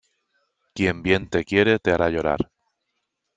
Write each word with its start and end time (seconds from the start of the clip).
Quien 0.73 1.03
bien 1.03 1.29
te 1.29 1.43
quiere 1.45 1.77
te 1.77 1.91
hará 1.91 2.09
llorar 2.09 2.49